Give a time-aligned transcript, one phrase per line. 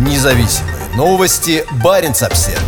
[0.00, 1.62] Независимые новости.
[1.84, 2.62] Барин обсерва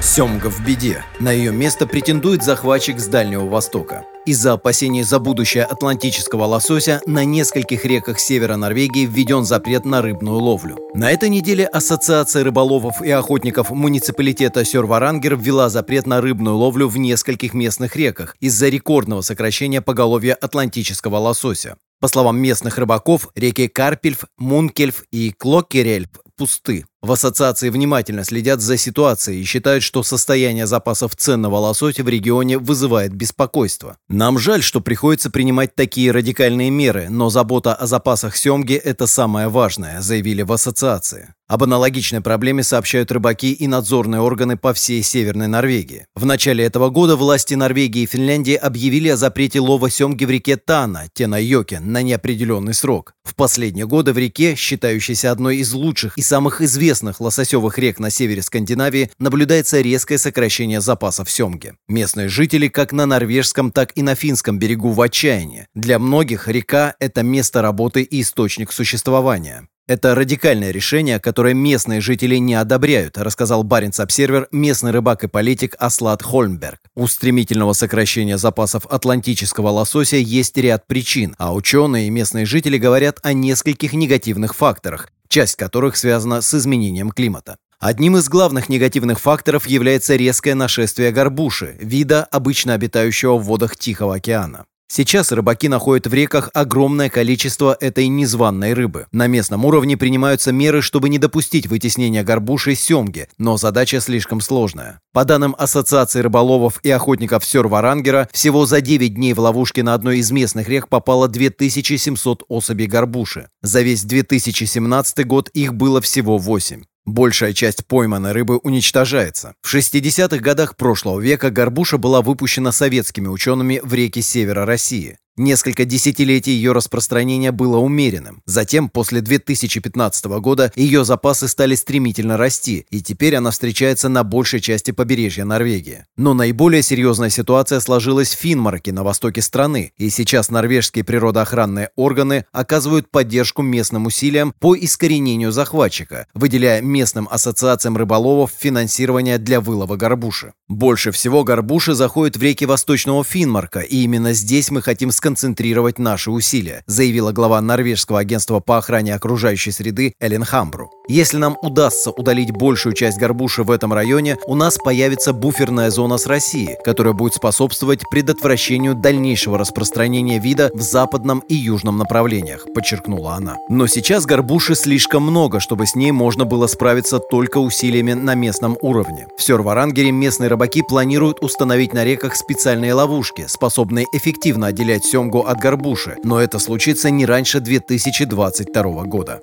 [0.00, 1.04] Семга в беде.
[1.20, 4.06] На ее место претендует захватчик с Дальнего Востока.
[4.26, 10.38] Из-за опасений за будущее атлантического лосося на нескольких реках севера Норвегии введен запрет на рыбную
[10.38, 10.78] ловлю.
[10.94, 16.96] На этой неделе Ассоциация рыболовов и охотников муниципалитета Сёрварангер ввела запрет на рыбную ловлю в
[16.96, 21.76] нескольких местных реках из-за рекордного сокращения поголовья атлантического лосося.
[22.00, 26.86] По словам местных рыбаков, реки Карпельф, Мункельф и Клоккерельф пусты.
[27.04, 32.56] В ассоциации внимательно следят за ситуацией и считают, что состояние запасов ценного лосося в регионе
[32.56, 33.98] вызывает беспокойство.
[34.08, 39.48] Нам жаль, что приходится принимать такие радикальные меры, но забота о запасах семги– это самое
[39.48, 41.34] важное, заявили в ассоциации.
[41.46, 46.06] Об аналогичной проблеме сообщают рыбаки и надзорные органы по всей Северной Норвегии.
[46.14, 50.56] В начале этого года власти Норвегии и Финляндии объявили о запрете лова семги в реке
[50.56, 53.12] Тана, Тенайоке, на неопределенный срок.
[53.24, 57.98] В последние годы в реке, считающейся одной из лучших и самых известных известных лососевых рек
[57.98, 61.74] на севере Скандинавии наблюдается резкое сокращение запасов семги.
[61.88, 65.66] Местные жители как на норвежском, так и на финском берегу в отчаянии.
[65.74, 69.68] Для многих река– это место работы и источник существования.
[69.86, 75.74] Это радикальное решение, которое местные жители не одобряют, рассказал Баренц Обсервер местный рыбак и политик
[75.78, 76.78] Аслат Хольмберг.
[76.94, 83.18] У стремительного сокращения запасов атлантического лосося есть ряд причин, а ученые и местные жители говорят
[83.22, 87.56] о нескольких негативных факторах, часть которых связана с изменением климата.
[87.80, 94.14] Одним из главных негативных факторов является резкое нашествие горбуши, вида, обычно обитающего в водах Тихого
[94.14, 94.66] океана.
[94.86, 99.06] Сейчас рыбаки находят в реках огромное количество этой незваной рыбы.
[99.12, 104.40] На местном уровне принимаются меры, чтобы не допустить вытеснения горбуши и семги, но задача слишком
[104.40, 105.00] сложная.
[105.12, 110.18] По данным Ассоциации рыболовов и охотников Сёрварангера, всего за 9 дней в ловушке на одной
[110.18, 113.48] из местных рек попало 2700 особей горбуши.
[113.62, 116.82] За весь 2017 год их было всего 8.
[117.06, 119.54] Большая часть пойманной рыбы уничтожается.
[119.60, 125.18] В 60-х годах прошлого века горбуша была выпущена советскими учеными в реки севера России.
[125.36, 128.40] Несколько десятилетий ее распространения было умеренным.
[128.46, 134.60] Затем, после 2015 года, ее запасы стали стремительно расти, и теперь она встречается на большей
[134.60, 136.04] части побережья Норвегии.
[136.16, 142.44] Но наиболее серьезная ситуация сложилась в Финмарке на востоке страны, и сейчас норвежские природоохранные органы
[142.52, 150.52] оказывают поддержку местным усилиям по искоренению захватчика, выделяя местным ассоциациям рыболовов финансирование для вылова горбуши.
[150.68, 155.98] Больше всего горбуши заходит в реки Восточного Финмарка, и именно здесь мы хотим сказать, сконцентрировать
[155.98, 160.90] наши усилия, заявила глава норвежского агентства по охране окружающей среды Элен Хамбру.
[161.08, 166.18] Если нам удастся удалить большую часть горбуши в этом районе, у нас появится буферная зона
[166.18, 173.34] с Россией, которая будет способствовать предотвращению дальнейшего распространения вида в западном и южном направлениях, подчеркнула
[173.34, 173.56] она.
[173.70, 178.76] Но сейчас горбуши слишком много, чтобы с ней можно было справиться только усилиями на местном
[178.82, 179.26] уровне.
[179.38, 185.60] В Сёрварангере местные рыбаки планируют установить на реках специальные ловушки, способные эффективно отделять семгу от
[185.60, 189.38] горбуши, но это случится не раньше 2022 года.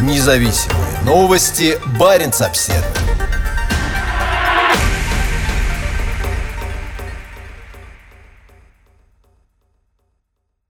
[0.00, 1.78] Независимые новости.
[1.98, 3.13] Барин обседный.